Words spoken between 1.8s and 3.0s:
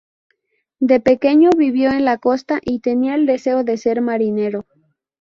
en la costa y